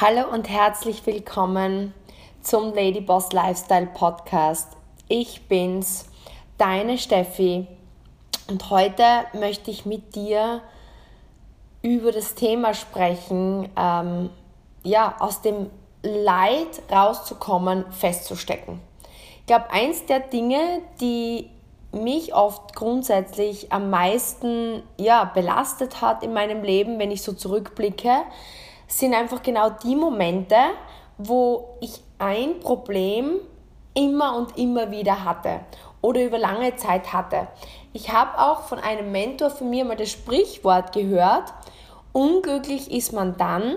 [0.00, 1.92] Hallo und herzlich willkommen
[2.40, 4.76] zum Ladyboss Lifestyle Podcast.
[5.08, 6.06] Ich bin's,
[6.56, 7.66] deine Steffi,
[8.48, 10.60] und heute möchte ich mit dir
[11.82, 14.30] über das Thema sprechen, ähm,
[14.84, 15.68] ja, aus dem
[16.04, 18.80] Leid rauszukommen, festzustecken.
[19.40, 20.60] Ich glaube, eins der Dinge,
[21.00, 21.50] die
[21.90, 28.12] mich oft grundsätzlich am meisten ja, belastet hat in meinem Leben, wenn ich so zurückblicke,
[28.88, 30.56] sind einfach genau die Momente,
[31.18, 33.36] wo ich ein Problem
[33.94, 35.60] immer und immer wieder hatte
[36.00, 37.48] oder über lange Zeit hatte.
[37.92, 41.52] Ich habe auch von einem Mentor von mir mal das Sprichwort gehört,
[42.12, 43.76] unglücklich ist man dann,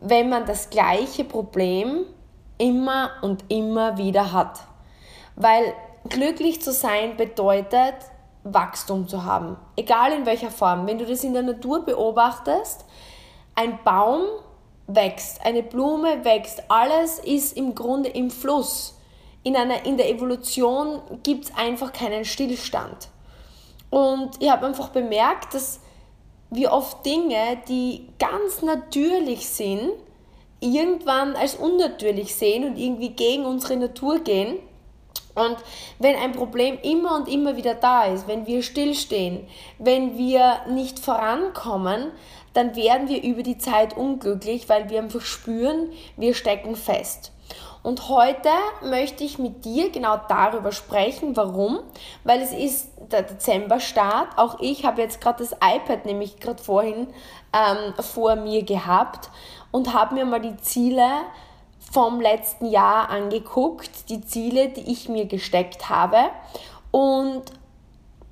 [0.00, 2.04] wenn man das gleiche Problem
[2.58, 4.60] immer und immer wieder hat.
[5.34, 5.74] Weil
[6.08, 7.94] glücklich zu sein bedeutet,
[8.44, 9.56] Wachstum zu haben.
[9.76, 10.86] Egal in welcher Form.
[10.86, 12.84] Wenn du das in der Natur beobachtest,
[13.56, 14.22] ein Baum
[14.86, 18.96] wächst, eine Blume wächst, alles ist im Grunde im Fluss.
[19.42, 23.08] In, einer, in der Evolution gibt es einfach keinen Stillstand.
[23.90, 25.80] Und ich habe einfach bemerkt, dass
[26.50, 29.90] wir oft Dinge, die ganz natürlich sind,
[30.60, 34.58] irgendwann als unnatürlich sehen und irgendwie gegen unsere Natur gehen.
[35.34, 35.56] Und
[35.98, 39.46] wenn ein Problem immer und immer wieder da ist, wenn wir stillstehen,
[39.78, 42.10] wenn wir nicht vorankommen,
[42.56, 47.32] dann werden wir über die Zeit unglücklich, weil wir einfach spüren, wir stecken fest.
[47.82, 48.48] Und heute
[48.82, 51.36] möchte ich mit dir genau darüber sprechen.
[51.36, 51.78] Warum?
[52.24, 54.38] Weil es ist der Dezemberstart.
[54.38, 57.06] Auch ich habe jetzt gerade das iPad nämlich gerade vorhin
[57.52, 59.30] ähm, vor mir gehabt
[59.70, 61.06] und habe mir mal die Ziele
[61.92, 66.30] vom letzten Jahr angeguckt, die Ziele, die ich mir gesteckt habe.
[66.90, 67.44] Und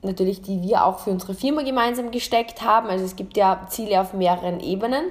[0.05, 2.88] natürlich die wir auch für unsere Firma gemeinsam gesteckt haben.
[2.88, 5.06] Also es gibt ja Ziele auf mehreren Ebenen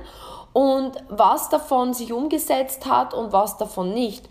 [0.54, 4.30] und was davon sich umgesetzt hat und was davon nicht.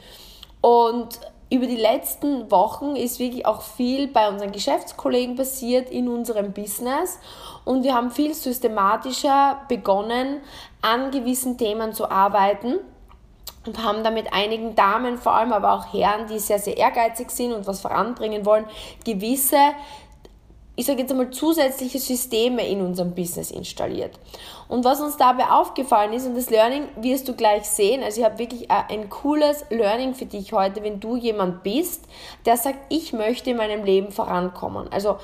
[0.61, 6.53] Und über die letzten Wochen ist wirklich auch viel bei unseren Geschäftskollegen passiert in unserem
[6.53, 7.19] Business
[7.67, 10.41] und wir haben viel systematischer begonnen,
[10.81, 12.79] an gewissen Themen zu arbeiten
[13.67, 17.31] und haben da mit einigen Damen, vor allem aber auch Herren, die sehr, sehr ehrgeizig
[17.31, 18.65] sind und was voranbringen wollen,
[19.05, 19.59] gewisse
[20.75, 24.19] ich sage jetzt einmal, zusätzliche Systeme in unserem Business installiert.
[24.69, 28.25] Und was uns dabei aufgefallen ist, und das Learning wirst du gleich sehen, also ich
[28.25, 32.05] habe wirklich ein cooles Learning für dich heute, wenn du jemand bist,
[32.47, 34.91] der sagt, ich möchte in meinem Leben vorankommen.
[34.91, 35.19] Also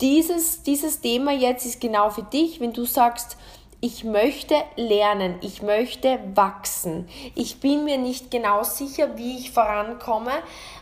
[0.00, 3.36] dieses, dieses Thema jetzt ist genau für dich, wenn du sagst,
[3.80, 7.08] ich möchte lernen, ich möchte wachsen.
[7.34, 10.32] Ich bin mir nicht genau sicher, wie ich vorankomme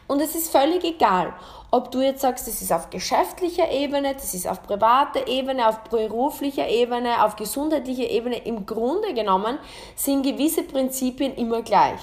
[0.06, 1.32] und es ist völlig egal,
[1.70, 5.80] ob du jetzt sagst, das ist auf geschäftlicher Ebene, das ist auf privater Ebene, auf
[5.84, 8.36] beruflicher Ebene, auf gesundheitlicher Ebene.
[8.44, 9.58] Im Grunde genommen
[9.96, 11.98] sind gewisse Prinzipien immer gleich.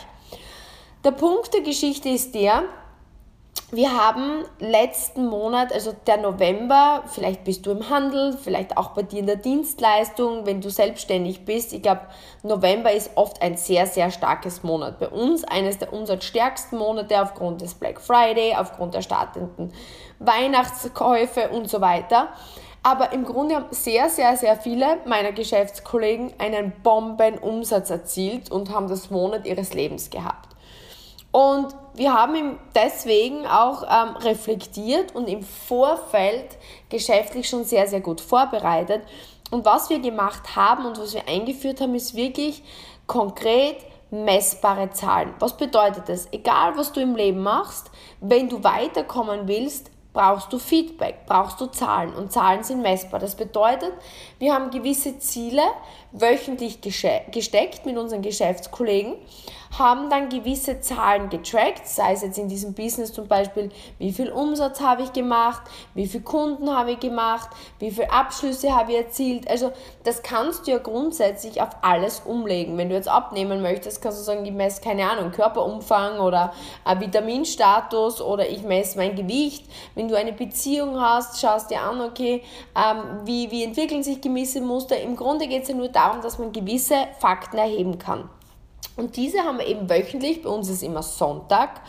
[1.03, 2.63] Der Punkt der Geschichte ist der,
[3.71, 9.03] wir haben letzten Monat, also der November, vielleicht bist du im Handel, vielleicht auch bei
[9.03, 11.71] dir in der Dienstleistung, wenn du selbstständig bist.
[11.71, 12.01] Ich glaube,
[12.43, 14.99] November ist oft ein sehr, sehr starkes Monat.
[14.99, 19.71] Bei uns eines der umsatzstärksten Monate aufgrund des Black Friday, aufgrund der startenden
[20.19, 22.27] Weihnachtskäufe und so weiter.
[22.83, 28.89] Aber im Grunde haben sehr, sehr, sehr viele meiner Geschäftskollegen einen Bombenumsatz erzielt und haben
[28.89, 30.50] das Monat ihres Lebens gehabt.
[31.31, 36.57] Und wir haben ihn deswegen auch ähm, reflektiert und im Vorfeld
[36.89, 39.01] geschäftlich schon sehr, sehr gut vorbereitet.
[39.49, 42.63] Und was wir gemacht haben und was wir eingeführt haben, ist wirklich
[43.07, 43.77] konkret
[44.09, 45.33] messbare Zahlen.
[45.39, 46.27] Was bedeutet das?
[46.31, 51.67] Egal, was du im Leben machst, wenn du weiterkommen willst, brauchst du Feedback, brauchst du
[51.67, 53.21] Zahlen und Zahlen sind messbar.
[53.21, 53.93] Das bedeutet,
[54.39, 55.63] wir haben gewisse Ziele
[56.11, 59.15] wöchentlich gesteckt mit unseren Geschäftskollegen
[59.77, 64.31] haben dann gewisse Zahlen getrackt, sei es jetzt in diesem Business zum Beispiel, wie viel
[64.31, 65.61] Umsatz habe ich gemacht,
[65.93, 67.49] wie viele Kunden habe ich gemacht,
[67.79, 69.49] wie viele Abschlüsse habe ich erzielt.
[69.49, 69.71] Also
[70.03, 72.77] das kannst du ja grundsätzlich auf alles umlegen.
[72.77, 76.53] Wenn du jetzt abnehmen möchtest, kannst du sagen, ich messe keine Ahnung, Körperumfang oder
[76.99, 79.65] Vitaminstatus oder ich messe mein Gewicht.
[79.95, 82.43] Wenn du eine Beziehung hast, schaust dir an, okay,
[82.75, 84.99] ähm, wie, wie entwickeln sich gewisse Muster.
[84.99, 88.29] Im Grunde geht es ja nur darum, dass man gewisse Fakten erheben kann.
[88.97, 91.81] Und diese haben wir eben wöchentlich, bei uns ist immer Sonntag,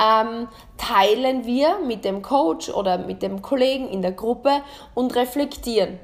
[0.00, 4.62] ähm, teilen wir mit dem Coach oder mit dem Kollegen in der Gruppe
[4.94, 5.98] und reflektieren.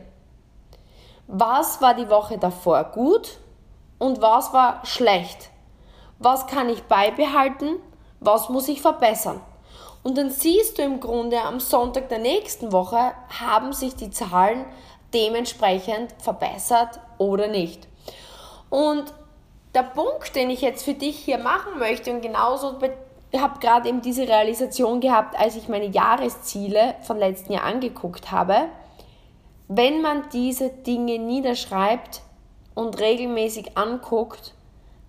[1.27, 3.39] Was war die Woche davor gut
[3.99, 5.51] und was war schlecht?
[6.19, 7.77] Was kann ich beibehalten?
[8.21, 9.41] Was muss ich verbessern?
[10.03, 14.65] Und dann siehst du im Grunde am Sonntag der nächsten Woche, haben sich die Zahlen
[15.13, 17.87] dementsprechend verbessert oder nicht.
[18.71, 19.13] Und
[19.79, 22.79] der Punkt, den ich jetzt für dich hier machen möchte und genauso
[23.37, 28.65] habe gerade eben diese Realisation gehabt, als ich meine Jahresziele von letzten Jahr angeguckt habe.
[29.69, 32.23] Wenn man diese Dinge niederschreibt
[32.75, 34.55] und regelmäßig anguckt,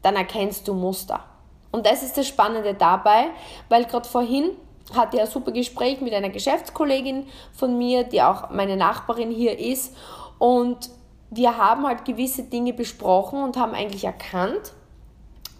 [0.03, 1.23] dann erkennst du Muster.
[1.71, 3.29] Und das ist das Spannende dabei,
[3.69, 4.51] weil gerade vorhin
[4.95, 9.95] hatte ein super Gespräch mit einer Geschäftskollegin von mir, die auch meine Nachbarin hier ist.
[10.37, 10.91] Und
[11.29, 14.73] wir haben halt gewisse Dinge besprochen und haben eigentlich erkannt,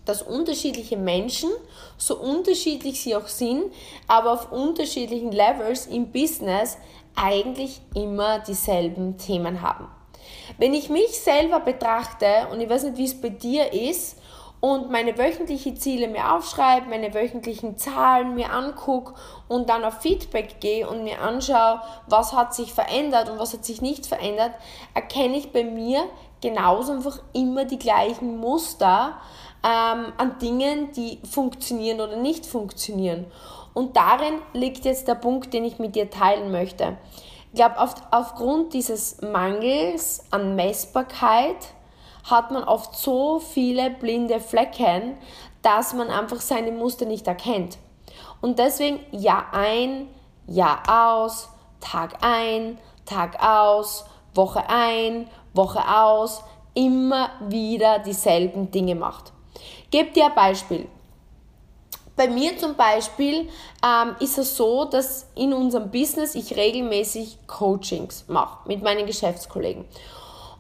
[0.06, 1.52] dass unterschiedliche Menschen,
[1.98, 3.72] so unterschiedlich sie auch sind,
[4.08, 6.78] aber auf unterschiedlichen Levels im Business
[7.16, 9.88] eigentlich immer dieselben Themen haben.
[10.58, 14.19] Wenn ich mich selber betrachte, und ich weiß nicht, wie es bei dir ist,
[14.62, 19.14] und meine wöchentlichen Ziele mir aufschreibe, meine wöchentlichen Zahlen mir angucke
[19.48, 23.64] und dann auf Feedback gehe und mir anschaue, was hat sich verändert und was hat
[23.64, 24.52] sich nicht verändert,
[24.94, 26.04] erkenne ich bei mir
[26.42, 29.18] genauso einfach immer die gleichen Muster
[29.64, 33.26] ähm, an Dingen, die funktionieren oder nicht funktionieren.
[33.74, 36.98] Und darin liegt jetzt der Punkt, den ich mit dir teilen möchte.
[37.52, 41.56] Ich glaube, auf, aufgrund dieses Mangels an Messbarkeit
[42.24, 45.18] hat man oft so viele blinde Flecken,
[45.62, 47.78] dass man einfach seine Muster nicht erkennt.
[48.42, 50.08] Und deswegen Jahr ein,
[50.48, 51.50] Jahr aus,
[51.80, 56.44] Tag ein, Tag aus, Woche ein, Woche aus,
[56.74, 59.34] immer wieder dieselben Dinge macht.
[59.92, 60.88] Gebt dir ein Beispiel.
[62.16, 63.50] Bei mir zum Beispiel
[63.84, 69.86] ähm, ist es so, dass in unserem Business ich regelmäßig Coachings mache mit meinen Geschäftskollegen.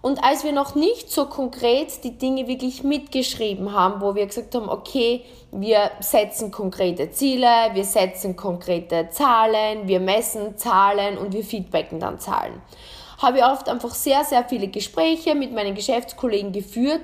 [0.01, 4.55] Und als wir noch nicht so konkret die Dinge wirklich mitgeschrieben haben, wo wir gesagt
[4.55, 11.43] haben, okay, wir setzen konkrete Ziele, wir setzen konkrete Zahlen, wir messen Zahlen und wir
[11.43, 12.61] feedbacken dann Zahlen,
[13.17, 17.01] habe ich oft einfach sehr, sehr viele Gespräche mit meinen Geschäftskollegen geführt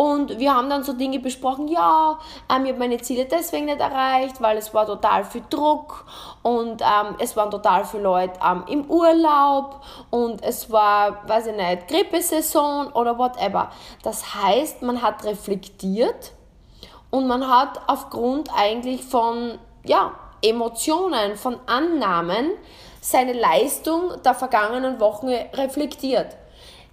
[0.00, 2.18] und wir haben dann so Dinge besprochen, ja,
[2.50, 6.06] ähm, ich habe meine Ziele deswegen nicht erreicht, weil es war total viel Druck
[6.42, 11.54] und ähm, es waren total viele Leute ähm, im Urlaub und es war, weiß ich
[11.54, 13.68] nicht, Grippesaison oder whatever.
[14.02, 16.32] Das heißt, man hat reflektiert
[17.10, 22.52] und man hat aufgrund eigentlich von, ja, Emotionen, von Annahmen
[23.02, 26.38] seine Leistung der vergangenen Wochen reflektiert.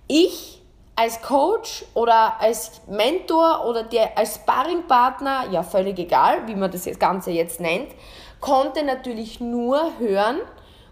[0.09, 0.56] Ich
[0.97, 6.87] als Coach oder als Mentor oder der, als Sparringpartner, ja völlig egal, wie man das
[6.97, 7.89] Ganze jetzt nennt,
[8.41, 10.37] konnte natürlich nur hören,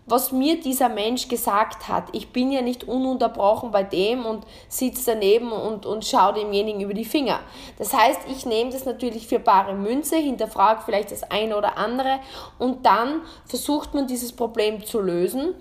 [0.05, 2.03] was mir dieser Mensch gesagt hat.
[2.11, 6.93] Ich bin ja nicht ununterbrochen bei dem und sitze daneben und, und schaue demjenigen über
[6.93, 7.39] die Finger.
[7.79, 12.19] Das heißt, ich nehme das natürlich für bare Münze, hinterfrage vielleicht das eine oder andere
[12.59, 15.55] und dann versucht man dieses Problem zu lösen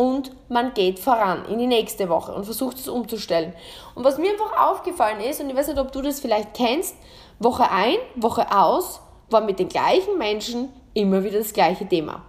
[0.00, 3.52] und man geht voran in die nächste Woche und versucht es umzustellen.
[3.94, 6.96] Und was mir einfach aufgefallen ist, und ich weiß nicht, ob du das vielleicht kennst,
[7.38, 12.22] Woche ein, Woche aus, war mit den gleichen Menschen immer wieder das gleiche Thema.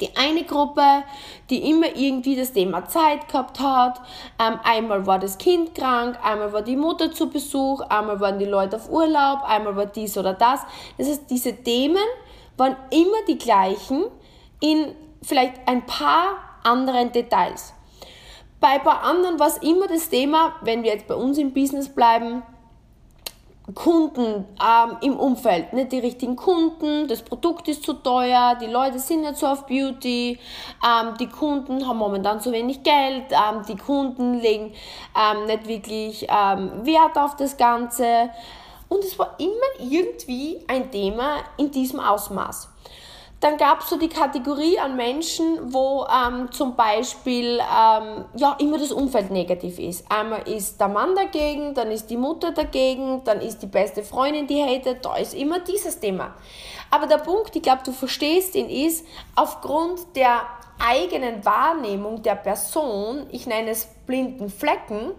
[0.00, 1.04] Die eine Gruppe,
[1.50, 4.00] die immer irgendwie das Thema Zeit gehabt hat,
[4.40, 8.46] ähm, einmal war das Kind krank, einmal war die Mutter zu Besuch, einmal waren die
[8.46, 10.60] Leute auf Urlaub, einmal war dies oder das.
[10.96, 11.98] Das heißt, diese Themen
[12.56, 14.04] waren immer die gleichen
[14.60, 17.74] in vielleicht ein paar anderen Details.
[18.60, 21.52] Bei ein paar anderen war es immer das Thema, wenn wir jetzt bei uns im
[21.52, 22.42] Business bleiben,
[23.74, 28.98] Kunden ähm, im Umfeld, nicht die richtigen Kunden, das Produkt ist zu teuer, die Leute
[28.98, 30.38] sind nicht so auf Beauty,
[30.82, 34.72] ähm, die Kunden haben momentan zu wenig Geld, ähm, die Kunden legen
[35.14, 38.30] ähm, nicht wirklich ähm, Wert auf das Ganze.
[38.88, 42.70] Und es war immer irgendwie ein Thema in diesem Ausmaß.
[43.40, 48.78] Dann gab es so die Kategorie an Menschen, wo ähm, zum Beispiel ähm, ja, immer
[48.78, 50.04] das Umfeld negativ ist.
[50.10, 54.48] Einmal ist der Mann dagegen, dann ist die Mutter dagegen, dann ist die beste Freundin,
[54.48, 56.34] die hatet, da ist immer dieses Thema.
[56.90, 60.42] Aber der Punkt, ich glaube, du verstehst ihn, ist, aufgrund der
[60.80, 65.12] eigenen Wahrnehmung der Person, ich nenne es blinden Flecken,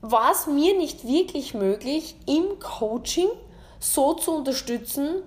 [0.00, 3.28] war es mir nicht wirklich möglich, im Coaching
[3.78, 5.22] so zu unterstützen,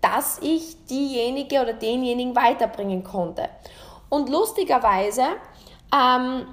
[0.00, 3.48] dass ich diejenige oder denjenigen weiterbringen konnte.
[4.08, 5.24] Und lustigerweise
[5.94, 6.46] ähm,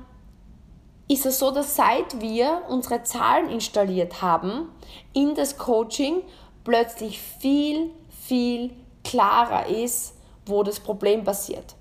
[1.08, 4.70] ist es so, dass seit wir unsere Zahlen installiert haben
[5.14, 6.24] in das Coaching,
[6.64, 8.72] plötzlich viel, viel
[9.04, 11.76] klarer ist, wo das Problem passiert.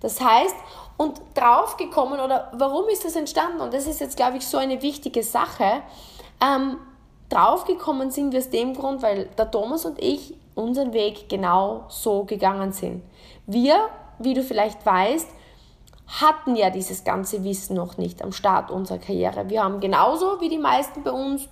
[0.00, 0.54] Das heißt,
[0.96, 3.60] und draufgekommen oder warum ist das entstanden?
[3.60, 5.82] Und das ist jetzt, glaube ich, so eine wichtige Sache.
[6.40, 6.78] Ähm,
[7.28, 12.24] draufgekommen sind wir aus dem Grund, weil der Thomas und ich unseren Weg genau so
[12.24, 13.02] gegangen sind.
[13.46, 15.28] Wir, wie du vielleicht weißt,
[16.06, 19.48] hatten ja dieses ganze Wissen noch nicht am Start unserer Karriere.
[19.48, 21.48] Wir haben genauso wie die meisten bei uns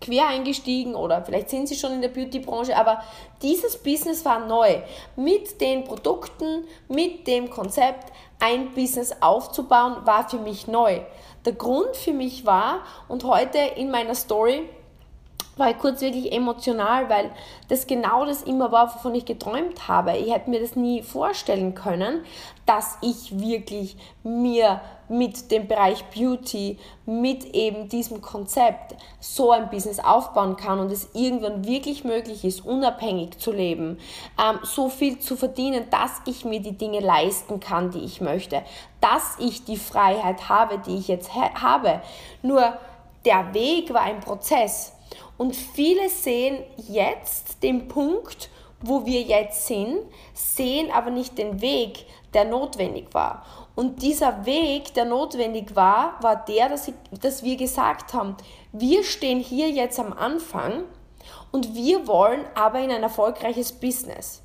[0.00, 3.02] quer eingestiegen oder vielleicht sind sie schon in der Beauty-Branche, aber
[3.42, 4.82] dieses Business war neu.
[5.16, 11.00] Mit den Produkten, mit dem Konzept, ein Business aufzubauen, war für mich neu.
[11.46, 14.68] Der Grund für mich war, und heute in meiner Story
[15.56, 17.30] war ich kurz wirklich emotional, weil
[17.68, 20.16] das genau das immer war, wovon ich geträumt habe.
[20.16, 22.24] Ich hätte mir das nie vorstellen können,
[22.66, 29.98] dass ich wirklich mir mit dem Bereich Beauty, mit eben diesem Konzept so ein Business
[29.98, 33.98] aufbauen kann und es irgendwann wirklich möglich ist, unabhängig zu leben,
[34.42, 38.62] ähm, so viel zu verdienen, dass ich mir die Dinge leisten kann, die ich möchte,
[39.00, 42.00] dass ich die Freiheit habe, die ich jetzt habe.
[42.42, 42.78] Nur
[43.24, 44.92] der Weg war ein Prozess
[45.36, 48.50] und viele sehen jetzt den Punkt,
[48.80, 49.98] wo wir jetzt sind,
[50.34, 53.44] sehen aber nicht den Weg, der notwendig war.
[53.74, 58.36] Und dieser Weg, der notwendig war, war der, dass, ich, dass wir gesagt haben,
[58.72, 60.84] wir stehen hier jetzt am Anfang
[61.50, 64.42] und wir wollen aber in ein erfolgreiches Business.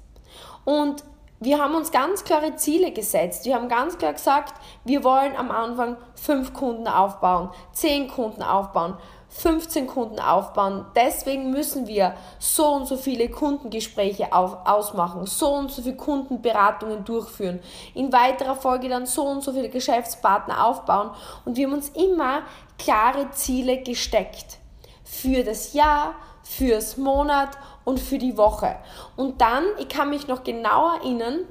[0.65, 1.03] Und
[1.39, 3.46] wir haben uns ganz klare Ziele gesetzt.
[3.46, 4.53] Wir haben ganz klar gesagt,
[4.84, 8.98] wir wollen am Anfang fünf Kunden aufbauen, zehn Kunden aufbauen,
[9.29, 10.86] 15 Kunden aufbauen.
[10.95, 17.05] Deswegen müssen wir so und so viele Kundengespräche auf, ausmachen, so und so viele Kundenberatungen
[17.05, 17.59] durchführen,
[17.93, 21.12] in weiterer Folge dann so und so viele Geschäftspartner aufbauen
[21.45, 22.41] und wir haben uns immer
[22.77, 24.57] klare Ziele gesteckt
[25.03, 27.50] für das Jahr, fürs Monat
[27.86, 28.75] und für die Woche.
[29.15, 31.41] Und dann, ich kann mich noch genau erinnern,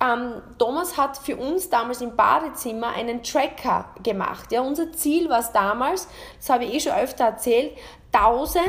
[0.00, 4.52] ähm, Thomas hat für uns damals im Badezimmer einen Tracker gemacht.
[4.52, 7.72] Ja, unser Ziel war es damals, das habe ich eh schon öfter erzählt,
[8.12, 8.64] 1000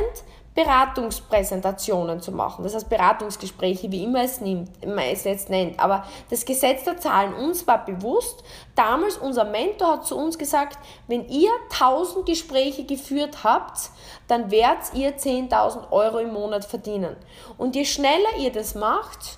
[0.57, 2.63] Beratungspräsentationen zu machen.
[2.63, 5.79] Das heißt Beratungsgespräche, wie immer es, nimmt, man es jetzt nennt.
[5.79, 8.43] Aber das Gesetz der Zahlen, uns war bewusst,
[8.73, 13.91] damals unser Mentor hat zu uns gesagt, wenn ihr 1000 Gespräche geführt habt,
[14.27, 17.15] dann werdet ihr 10.000 Euro im Monat verdienen.
[17.59, 19.37] Und je schneller ihr das macht,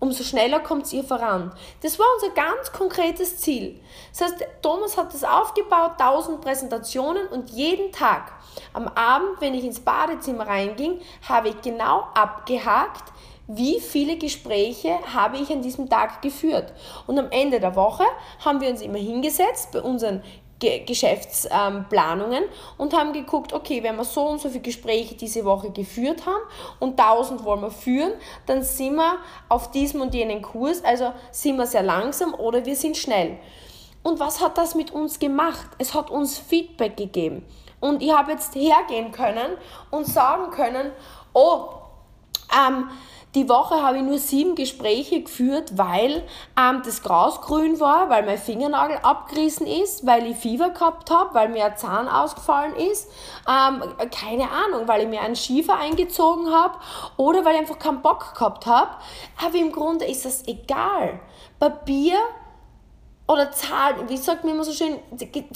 [0.00, 1.52] umso schneller kommt ihr voran.
[1.82, 3.80] Das war unser ganz konkretes Ziel.
[4.10, 8.32] Das heißt, Thomas hat das aufgebaut, 1000 Präsentationen und jeden Tag
[8.72, 13.12] am Abend, wenn ich ins Badezimmer reinging, habe ich genau abgehakt,
[13.46, 16.72] wie viele Gespräche habe ich an diesem Tag geführt.
[17.06, 18.04] Und am Ende der Woche
[18.44, 20.22] haben wir uns immer hingesetzt bei unseren
[20.60, 22.44] Geschäftsplanungen
[22.76, 26.42] und haben geguckt, okay, wenn wir so und so viele Gespräche diese Woche geführt haben
[26.78, 28.12] und 1000 wollen wir führen,
[28.46, 29.16] dann sind wir
[29.48, 33.38] auf diesem und jenen Kurs, also sind wir sehr langsam oder wir sind schnell.
[34.02, 35.68] Und was hat das mit uns gemacht?
[35.78, 37.44] Es hat uns Feedback gegeben.
[37.80, 39.56] Und ich habe jetzt hergehen können
[39.90, 40.92] und sagen können,
[41.32, 41.68] oh,
[42.54, 42.88] ähm,
[43.34, 46.24] die Woche habe ich nur sieben Gespräche geführt, weil
[46.58, 51.32] ähm, das Gras grün war, weil mein Fingernagel abgerissen ist, weil ich Fieber gehabt habe,
[51.34, 53.08] weil mir ein Zahn ausgefallen ist,
[53.48, 56.78] ähm, keine Ahnung, weil ich mir einen Schiefer eingezogen habe
[57.16, 58.90] oder weil ich einfach keinen Bock gehabt habe.
[59.44, 61.20] Aber im Grunde ist das egal.
[61.60, 62.18] Papier
[63.28, 64.98] oder Zahlen, wie sagt man immer so schön,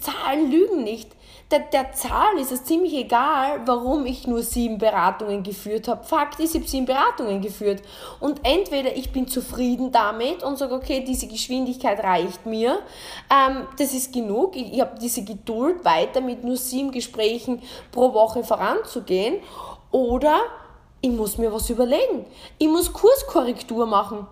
[0.00, 1.10] Zahlen lügen nicht.
[1.50, 6.02] Der, der Zahl ist es ziemlich egal, warum ich nur sieben Beratungen geführt habe.
[6.02, 7.82] Fakt ist, ich habe sieben Beratungen geführt.
[8.18, 12.78] Und entweder ich bin zufrieden damit und sage, okay, diese Geschwindigkeit reicht mir,
[13.30, 18.14] ähm, das ist genug, ich, ich habe diese Geduld, weiter mit nur sieben Gesprächen pro
[18.14, 19.36] Woche voranzugehen.
[19.90, 20.38] Oder
[21.02, 22.24] ich muss mir was überlegen.
[22.58, 24.26] Ich muss Kurskorrektur machen.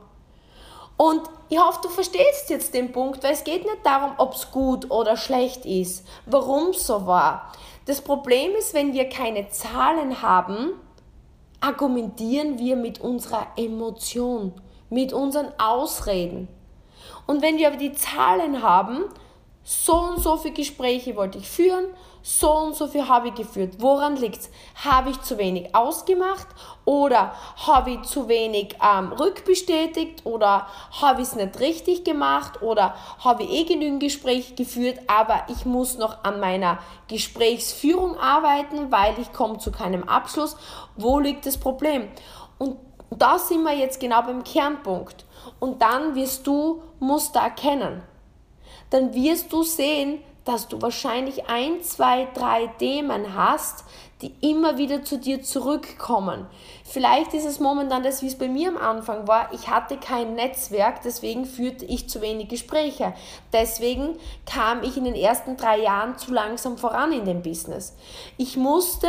[0.96, 4.50] Und ich hoffe, du verstehst jetzt den Punkt, weil es geht nicht darum, ob es
[4.50, 7.52] gut oder schlecht ist, warum so war.
[7.86, 10.72] Das Problem ist, wenn wir keine Zahlen haben,
[11.60, 14.52] argumentieren wir mit unserer Emotion,
[14.90, 16.48] mit unseren Ausreden.
[17.26, 19.04] Und wenn wir aber die Zahlen haben,
[19.64, 21.86] so und so viele Gespräche wollte ich führen,
[22.22, 23.74] so und so viel habe ich geführt.
[23.78, 24.50] Woran liegt es?
[24.84, 26.46] Habe ich zu wenig ausgemacht
[26.84, 27.34] oder
[27.66, 30.66] habe ich zu wenig ähm, rückbestätigt oder
[31.00, 35.64] habe ich es nicht richtig gemacht oder habe ich eh genügend Gespräche geführt, aber ich
[35.64, 40.56] muss noch an meiner Gesprächsführung arbeiten, weil ich komme zu keinem Abschluss.
[40.96, 42.08] Wo liegt das Problem?
[42.58, 42.76] Und
[43.10, 45.24] da sind wir jetzt genau beim Kernpunkt.
[45.58, 48.02] Und dann wirst du Muster erkennen.
[48.90, 53.84] Dann wirst du sehen, dass du wahrscheinlich ein, zwei, drei Themen hast,
[54.22, 56.46] die immer wieder zu dir zurückkommen.
[56.84, 59.52] Vielleicht ist es momentan das, wie es bei mir am Anfang war.
[59.52, 63.14] Ich hatte kein Netzwerk, deswegen führte ich zu wenig Gespräche.
[63.52, 67.96] Deswegen kam ich in den ersten drei Jahren zu langsam voran in dem Business.
[68.36, 69.08] Ich musste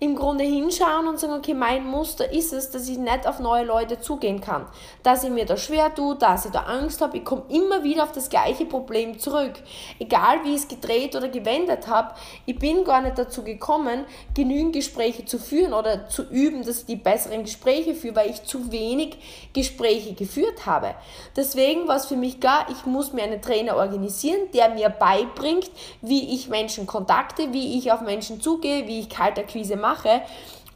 [0.00, 3.64] im Grunde hinschauen und sagen, okay, mein Muster ist es, dass ich nicht auf neue
[3.64, 4.66] Leute zugehen kann.
[5.04, 7.16] Dass ich mir da schwer tue, dass ich da Angst habe.
[7.16, 9.52] Ich komme immer wieder auf das gleiche Problem zurück.
[10.00, 14.74] Egal wie ich es gedreht oder gewendet habe, ich bin gar nicht dazu gekommen, genügend
[14.74, 18.72] Gespräche zu führen oder zu üben, dass ich die besseren Gespräche führe, weil ich zu
[18.72, 19.16] wenig
[19.52, 20.94] Gespräche geführt habe.
[21.36, 25.70] Deswegen war es für mich klar, ich muss mir einen Trainer organisieren, der mir beibringt,
[26.02, 30.22] wie ich Menschen kontakte, wie ich auf Menschen zugehe, wie ich Kaltakquise mache mache.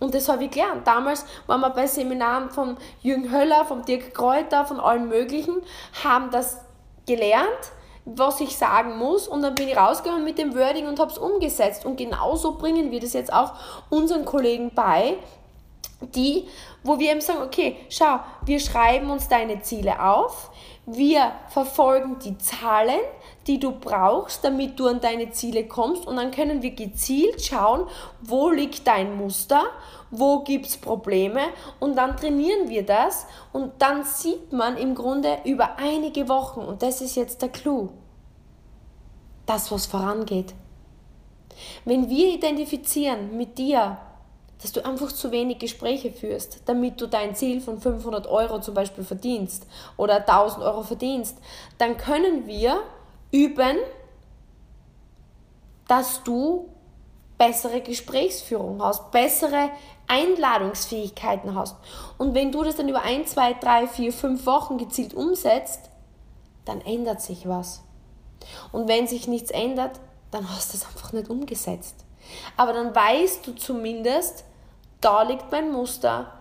[0.01, 0.87] Und das habe ich gelernt.
[0.87, 5.57] Damals waren wir bei Seminaren von Jürgen Höller, von Dirk Kräuter, von allen möglichen,
[6.05, 6.61] haben das
[7.07, 7.73] gelernt,
[8.05, 9.27] was ich sagen muss.
[9.27, 11.85] Und dann bin ich rausgegangen mit dem Wording und habe es umgesetzt.
[11.85, 13.55] Und genauso bringen wir das jetzt auch
[13.91, 15.17] unseren Kollegen bei,
[16.01, 16.47] die,
[16.83, 20.51] wo wir eben sagen, okay, schau, wir schreiben uns deine Ziele auf,
[20.87, 23.01] wir verfolgen die Zahlen,
[23.47, 27.87] die du brauchst, damit du an deine Ziele kommst und dann können wir gezielt schauen,
[28.21, 29.65] wo liegt dein Muster,
[30.11, 31.41] wo gibt es Probleme
[31.81, 36.83] und dann trainieren wir das und dann sieht man im Grunde über einige Wochen, und
[36.83, 37.91] das ist jetzt der Clou,
[39.47, 40.55] das, was vorangeht.
[41.85, 43.99] Wenn wir identifizieren mit dir,
[44.61, 48.75] dass du einfach zu wenig Gespräche führst, damit du dein Ziel von 500 Euro zum
[48.75, 51.39] Beispiel verdienst oder 1000 Euro verdienst,
[51.79, 52.83] dann können wir
[53.31, 53.77] üben,
[55.87, 56.69] dass du
[57.39, 59.71] bessere Gesprächsführung hast, bessere
[60.09, 61.77] Einladungsfähigkeiten hast.
[62.19, 65.91] Und wenn du das dann über ein, zwei, drei, vier, fünf Wochen gezielt umsetzt,
[66.65, 67.83] dann ändert sich was.
[68.73, 70.01] Und wenn sich nichts ändert,
[70.31, 72.05] dann hast du es einfach nicht umgesetzt.
[72.57, 74.45] Aber dann weißt du zumindest,
[75.01, 76.33] da liegt mein Muster,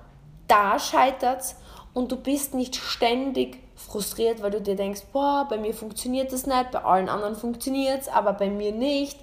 [0.48, 1.56] da scheitert es
[1.94, 6.46] und du bist nicht ständig frustriert, weil du dir denkst, boah, bei mir funktioniert das
[6.46, 9.20] nicht, bei allen anderen funktioniert es, aber bei mir nicht.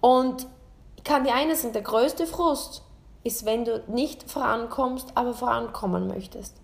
[0.00, 0.46] Und
[0.96, 2.82] ich kann dir eines sagen, der größte Frust
[3.24, 6.56] ist, wenn du nicht vorankommst, aber vorankommen möchtest.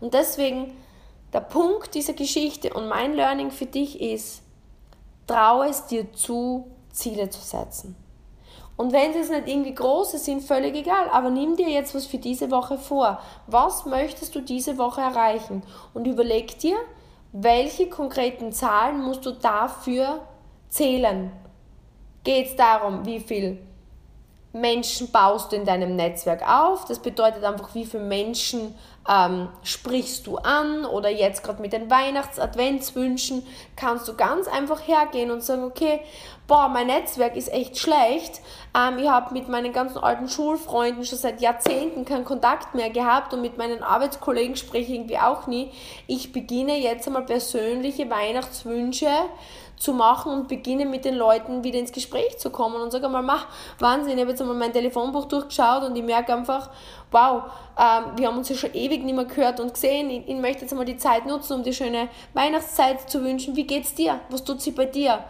[0.00, 0.76] Und deswegen,
[1.32, 4.42] der Punkt dieser Geschichte und mein Learning für dich ist,
[5.26, 7.96] traue es dir zu, Ziele zu setzen.
[8.76, 11.08] Und wenn es nicht irgendwie große sind, völlig egal.
[11.12, 13.20] Aber nimm dir jetzt was für diese Woche vor.
[13.46, 15.62] Was möchtest du diese Woche erreichen?
[15.92, 16.76] Und überleg dir,
[17.32, 20.20] welche konkreten Zahlen musst du dafür
[20.68, 21.30] zählen.
[22.24, 23.58] Geht es darum, wie viel
[24.54, 26.84] Menschen baust du in deinem Netzwerk auf?
[26.84, 28.74] Das bedeutet einfach, wie viele Menschen
[29.08, 35.30] ähm, sprichst du an oder jetzt gerade mit den Weihnachts-Adventswünschen kannst du ganz einfach hergehen
[35.30, 36.00] und sagen, okay,
[36.46, 38.40] boah, mein Netzwerk ist echt schlecht.
[38.76, 43.34] Ähm, ich habe mit meinen ganzen alten Schulfreunden schon seit Jahrzehnten keinen Kontakt mehr gehabt
[43.34, 45.70] und mit meinen Arbeitskollegen spreche ich irgendwie auch nie.
[46.06, 49.10] Ich beginne jetzt einmal persönliche Weihnachtswünsche
[49.76, 53.22] zu machen und beginne mit den Leuten wieder ins Gespräch zu kommen und sage einmal,
[53.22, 53.46] mach,
[53.78, 56.70] Wahnsinn, ich habe jetzt einmal mein Telefonbuch durchgeschaut und ich merke einfach,
[57.10, 57.44] wow,
[57.78, 60.62] ähm, wir haben uns ja schon ewig nicht mehr gehört und gesehen, ich, ich möchte
[60.62, 63.56] jetzt einmal die Zeit nutzen, um dir schöne Weihnachtszeit zu wünschen.
[63.56, 64.20] Wie geht's dir?
[64.30, 65.24] Was tut sie bei dir?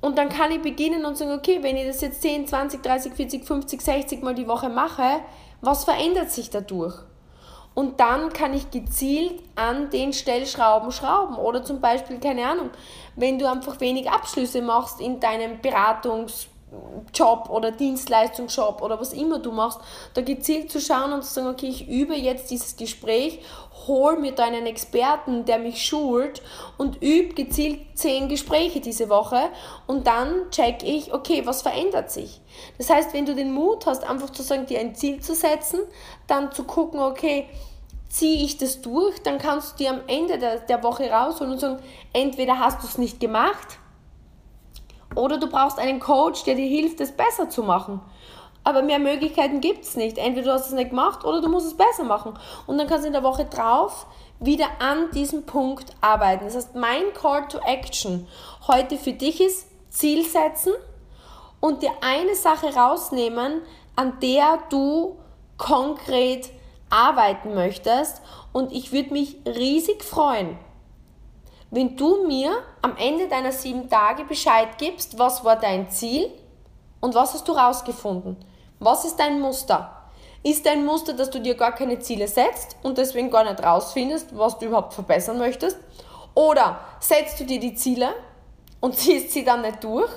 [0.00, 3.14] Und dann kann ich beginnen und sagen, okay, wenn ich das jetzt 10, 20, 30,
[3.14, 5.20] 40, 50, 60 Mal die Woche mache,
[5.62, 6.94] was verändert sich dadurch?
[7.74, 11.36] Und dann kann ich gezielt an den Stellschrauben schrauben.
[11.36, 12.70] Oder zum Beispiel, keine Ahnung,
[13.16, 16.46] wenn du einfach wenig Abschlüsse machst in deinem Beratungs-
[17.12, 19.80] Job oder Dienstleistungsjob oder was immer du machst,
[20.14, 23.40] da gezielt zu schauen und zu sagen, okay, ich übe jetzt dieses Gespräch,
[23.86, 26.42] hol mir da einen Experten, der mich schult
[26.78, 29.50] und übe gezielt zehn Gespräche diese Woche
[29.86, 32.40] und dann check ich, okay, was verändert sich?
[32.78, 35.80] Das heißt, wenn du den Mut hast, einfach zu sagen, dir ein Ziel zu setzen,
[36.26, 37.48] dann zu gucken, okay,
[38.08, 41.58] ziehe ich das durch, dann kannst du dir am Ende der, der Woche rausholen und
[41.58, 41.82] sagen,
[42.12, 43.78] entweder hast du es nicht gemacht,
[45.16, 48.00] oder du brauchst einen Coach, der dir hilft, es besser zu machen.
[48.64, 50.16] Aber mehr Möglichkeiten gibt es nicht.
[50.16, 52.38] Entweder du hast es nicht gemacht oder du musst es besser machen.
[52.66, 54.06] Und dann kannst du in der Woche drauf
[54.40, 56.44] wieder an diesem Punkt arbeiten.
[56.46, 58.26] Das heißt, mein Call to Action
[58.66, 60.72] heute für dich ist Ziel setzen
[61.60, 63.62] und dir eine Sache rausnehmen,
[63.96, 65.16] an der du
[65.56, 66.50] konkret
[66.90, 68.22] arbeiten möchtest.
[68.52, 70.58] Und ich würde mich riesig freuen,
[71.74, 76.30] wenn du mir am Ende deiner sieben Tage Bescheid gibst, was war dein Ziel
[77.00, 78.36] und was hast du rausgefunden?
[78.78, 79.90] Was ist dein Muster?
[80.44, 84.38] Ist dein Muster, dass du dir gar keine Ziele setzt und deswegen gar nicht rausfindest,
[84.38, 85.76] was du überhaupt verbessern möchtest?
[86.34, 88.10] Oder setzt du dir die Ziele
[88.78, 90.12] und ziehst sie dann nicht durch?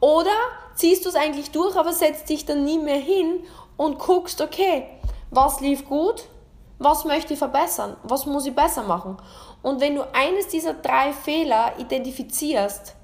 [0.00, 0.30] Oder
[0.74, 3.44] ziehst du es eigentlich durch, aber setzt dich dann nie mehr hin
[3.76, 4.86] und guckst, okay,
[5.30, 6.24] was lief gut,
[6.78, 9.16] was möchte ich verbessern, was muss ich besser machen?
[9.62, 12.94] Und wenn du eines dieser drei Fehler identifizierst,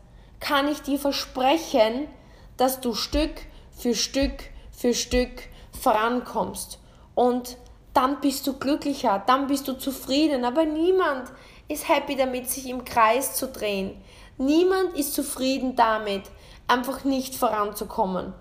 [0.41, 2.09] kann ich dir versprechen,
[2.57, 3.33] dass du Stück
[3.77, 5.49] für Stück für Stück
[5.81, 6.79] vorankommst.
[7.15, 7.57] Und
[7.93, 10.45] dann bist du glücklicher, dann bist du zufrieden.
[10.45, 11.31] Aber niemand
[11.69, 14.03] ist happy damit, sich im Kreis zu drehen.
[14.37, 16.23] Niemand ist zufrieden damit,
[16.67, 18.35] einfach nicht voranzukommen.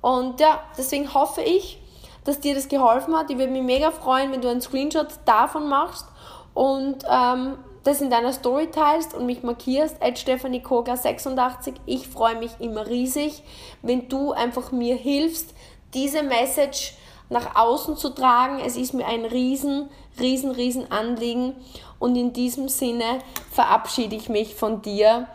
[0.00, 1.80] Und ja, deswegen hoffe ich,
[2.24, 3.30] dass dir das geholfen hat.
[3.30, 6.06] Ich würde mich mega freuen, wenn du einen Screenshot davon machst
[6.54, 11.74] und ähm, das in deiner Story teilst und mich markierst, at Stephanie Koga 86.
[11.86, 13.42] Ich freue mich immer riesig,
[13.82, 15.54] wenn du einfach mir hilfst,
[15.94, 16.94] diese Message
[17.30, 18.60] nach außen zu tragen.
[18.60, 21.54] Es ist mir ein riesen, riesen, riesen Anliegen.
[21.98, 25.26] Und in diesem Sinne verabschiede ich mich von dir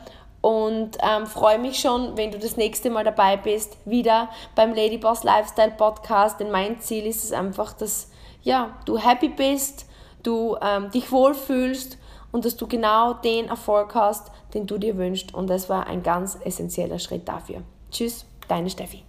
[0.42, 5.24] und ähm, freue mich schon, wenn du das nächste Mal dabei bist, wieder beim Ladyboss
[5.24, 6.40] Lifestyle Podcast.
[6.40, 8.12] Denn mein Ziel ist es einfach, dass
[8.44, 9.88] ja, du happy bist,
[10.26, 11.98] du ähm, dich wohlfühlst
[12.32, 15.34] und dass du genau den Erfolg hast, den du dir wünschst.
[15.34, 17.62] Und das war ein ganz essentieller Schritt dafür.
[17.92, 19.04] Tschüss, deine Steffi.